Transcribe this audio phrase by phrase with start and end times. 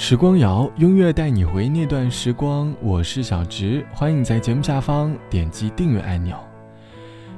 [0.00, 2.72] 时光谣，音乐带你回那段时光。
[2.80, 6.38] 我是小直，欢迎在节目下方点击订阅按钮。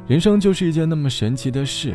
[0.06, 1.94] 人生就是一件那么神奇的事，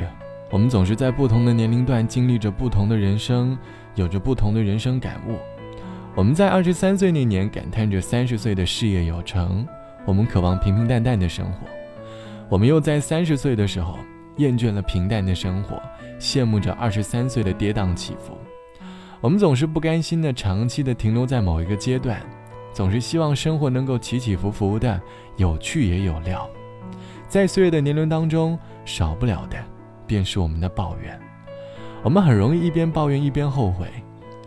[0.50, 3.56] 我们总是在不同的年龄段经历着不同的人生，
[3.94, 5.38] 有着不同的人生感悟。
[6.16, 9.66] 我们在二十三岁那年感叹着三十岁的事业有成，
[10.04, 11.68] 我们渴望平平淡淡的生活；
[12.50, 14.00] 我们又在三十岁的时候
[14.38, 15.80] 厌倦了平淡的生活，
[16.20, 18.36] 羡慕着二十三岁的跌宕起伏。
[19.22, 22.22] 我们总是不甘心的长期的停留在某一个阶段，
[22.74, 25.02] 总是希望生活能够起起伏伏的，
[25.38, 26.48] 有趣也有料。
[27.28, 29.58] 在岁月的年轮当中，少不了的
[30.06, 31.20] 便是我们的抱怨。
[32.04, 33.88] 我们很容易一边抱怨一边后悔，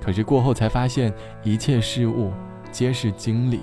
[0.00, 2.32] 可是过后才发现，一切事物
[2.70, 3.60] 皆是经历，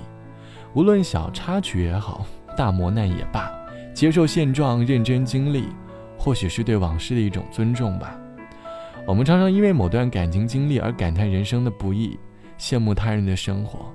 [0.74, 2.26] 无论小插曲也好，
[2.58, 3.50] 大磨难也罢，
[3.94, 5.68] 接受现状，认真经历，
[6.18, 8.14] 或许是对往事的一种尊重吧。
[9.06, 12.18] 我们常常因为某段感情经历而感叹人生的不易，
[12.58, 13.94] 羡慕他人的生活，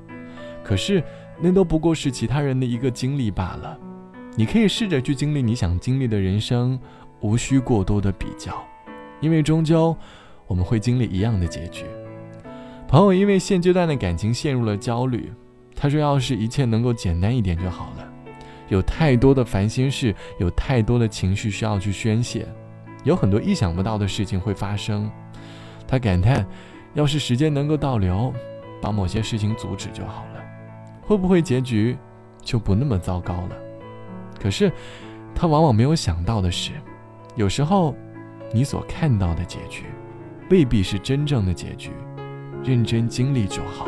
[0.63, 1.03] 可是
[1.41, 3.77] 那都不过是其他人的一个经历罢了。
[4.37, 6.79] 你可以试着去经历你想经历的人生，
[7.19, 8.65] 无需过多的比较，
[9.19, 9.93] 因为终究
[10.47, 11.83] 我们会经历一样的结局。
[12.87, 15.29] 朋友因为现阶段的感情陷入了焦虑，
[15.75, 18.07] 他说：“要是一切能够简单一点就好了。”
[18.69, 22.47] 有太多的烦心事，有太多的情绪需要去宣泄。
[23.03, 25.09] 有很多意想不到的事情会发生，
[25.87, 26.45] 他感叹
[26.93, 28.33] ：“要是时间能够倒流，
[28.81, 30.41] 把某些事情阻止就好了，
[31.01, 31.97] 会不会结局
[32.41, 33.55] 就不那么糟糕了？”
[34.39, 34.71] 可是，
[35.35, 36.71] 他往往没有想到的是，
[37.35, 37.95] 有时候，
[38.53, 39.85] 你所看到的结局，
[40.49, 41.91] 未必是真正的结局。
[42.63, 43.87] 认真经历就好。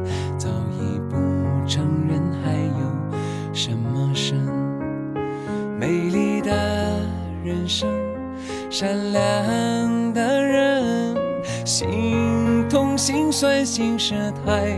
[8.81, 11.15] 善良的人，
[11.63, 14.75] 心痛心酸心事太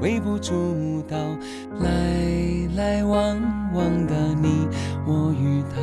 [0.00, 1.18] 微不足道。
[1.78, 1.90] 来
[2.74, 3.38] 来往
[3.74, 4.66] 往的你
[5.06, 5.76] 我与他，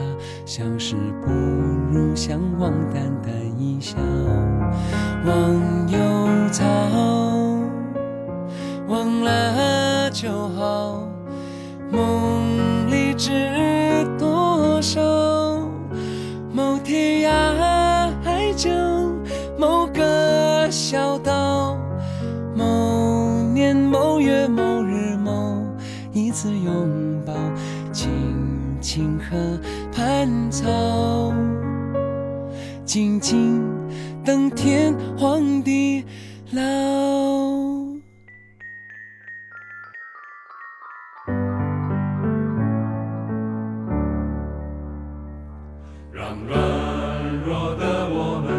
[0.44, 1.30] 相识不
[1.92, 3.96] 如相忘，淡淡一笑。
[5.24, 6.66] 忘忧草，
[8.88, 11.08] 忘了就好。
[11.92, 13.32] 梦里只
[26.42, 27.34] 次拥抱，
[27.92, 28.10] 青
[28.82, 29.60] 青河
[29.94, 30.66] 畔草，
[32.84, 33.62] 静静。
[34.26, 36.04] 等天荒地
[36.52, 36.62] 老，
[46.12, 46.58] 让软
[47.46, 48.52] 弱的我们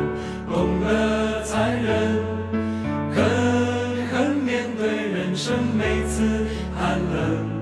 [0.48, 2.22] 懂得残忍，
[3.12, 7.61] 狠狠面对人生每次寒冷，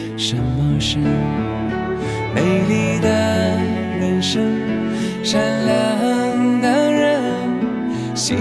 [0.23, 3.09] 什么是美丽的
[3.99, 4.39] 人生，
[5.23, 7.19] 善良的人。
[8.13, 8.37] 心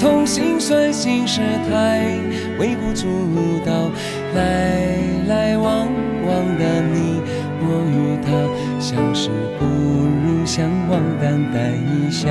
[0.00, 1.40] 痛心酸心事
[1.70, 2.04] 太
[2.58, 3.06] 微不足
[3.64, 3.92] 道，
[4.34, 4.96] 来
[5.28, 5.86] 来往
[6.26, 7.20] 往的你
[7.60, 8.32] 我与他，
[8.80, 12.28] 相识不如相忘，淡淡一笑。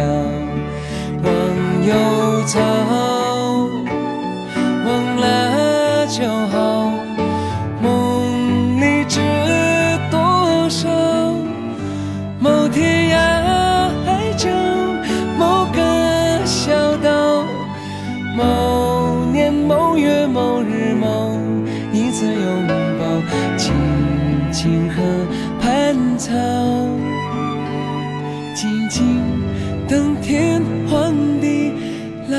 [1.23, 1.31] 忘
[1.87, 2.59] 忧草，
[29.87, 31.73] 等天荒地
[32.29, 32.37] 老。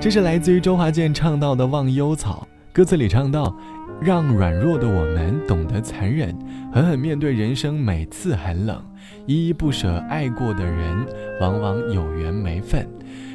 [0.00, 3.56] 这是来自于周华健唱到的《忘忧草》，歌词里唱到
[4.00, 6.32] ：“让软弱的我们懂得残忍，
[6.72, 8.80] 狠狠面对人生每次寒冷。
[9.26, 11.04] 依依不舍爱过的人，
[11.40, 12.88] 往往有缘没份。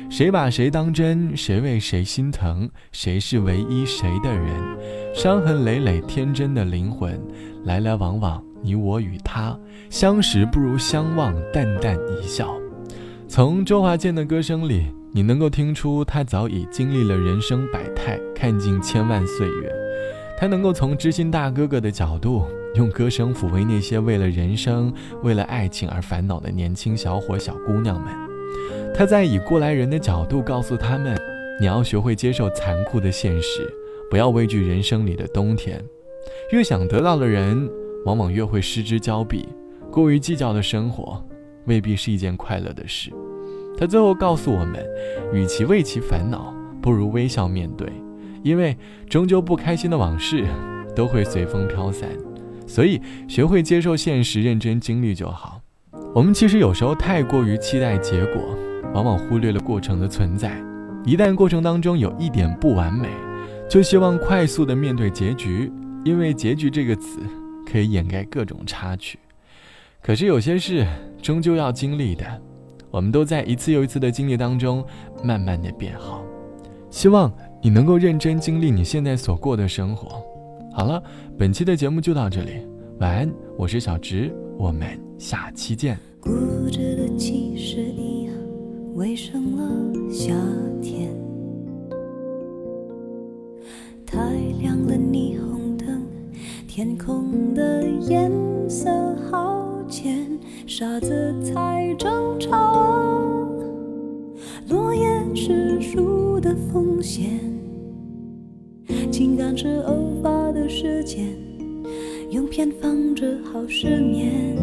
[0.10, 1.36] 谁把谁当真？
[1.36, 2.70] 谁为谁心疼？
[2.94, 4.54] 谁是唯一谁的人？
[5.14, 7.20] 伤痕累累，天真的灵魂，
[7.66, 9.56] 来来往往。”你我与他，
[9.92, 12.52] 相识不如相忘，淡淡一笑。”
[13.30, 14.88] 从周华健的歌声里。
[15.16, 19.72] 你能够听出他早已经历了人生百态，看尽千万岁月。
[20.40, 28.12] 他能够从知心大哥哥的角度，用歌声抚慰那些为了人生、为了爱情而烦恼的年轻小伙、小姑娘们。
[28.92, 31.16] 他在以过来人的角度告诉他们：
[31.60, 33.72] 你要学会接受残酷的现实，
[34.10, 35.80] 不要畏惧人生里的冬天。
[36.52, 37.70] 越想得到的人，
[38.06, 39.48] 往往越会失之交臂。
[39.92, 41.24] 过于计较的生活，
[41.66, 43.12] 未必是一件快乐的事。
[43.78, 44.84] 他最后告诉我们，
[45.34, 47.88] 与其为其烦恼，不如微笑面对，
[48.44, 48.78] 因为
[49.10, 50.46] 终究不开心的往事
[50.96, 52.10] 都会随风飘散，
[52.68, 55.60] 所以学会接受现实，认真经历就好。
[56.14, 58.42] 我们其实有时候太过于期待结果，
[58.94, 60.62] 往往忽略了过程的存在。
[61.06, 63.10] 一旦过程当中有一点不完美，
[63.70, 65.72] 就希望快速的面对结局，
[66.06, 67.20] 因为结局这个词
[67.66, 69.20] 可以掩盖各种插曲。
[70.02, 70.86] 可是有些事
[71.22, 72.26] 终究要经历的。
[72.92, 74.86] 我们都在一次又一次的经历当中，
[75.24, 76.24] 慢慢的变好。
[76.92, 80.22] 希望你能够认真经历你现在所过的生活。
[80.72, 81.02] 好了，
[81.36, 82.52] 本期的节目就到这里，
[83.00, 85.98] 晚安，我是小直，我们下期见。
[86.20, 86.30] 固
[86.72, 88.36] 执的其实一样，
[88.94, 90.36] 围上了夏
[90.80, 91.10] 天。
[94.06, 94.20] 太
[94.62, 95.63] 亮了霓虹，
[96.76, 98.32] 天空的颜
[98.68, 98.90] 色
[99.30, 100.28] 好浅，
[100.66, 102.50] 傻子才争吵。
[104.70, 107.30] 落叶是树的风险，
[109.12, 111.28] 情感是偶发的事件，
[112.32, 114.58] 用偏方治好失眠。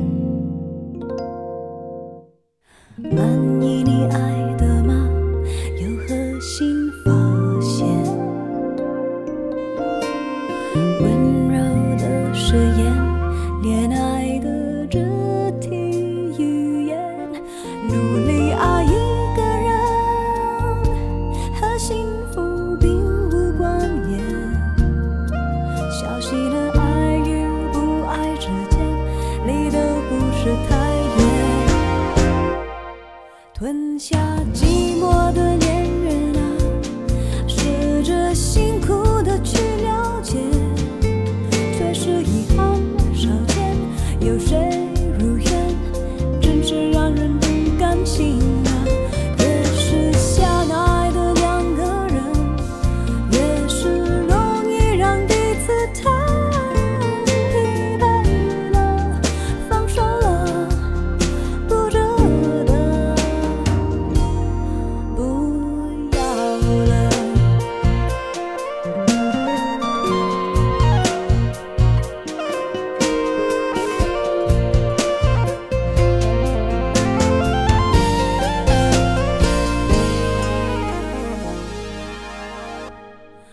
[2.97, 4.40] 满意你爱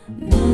[0.09, 0.46] No.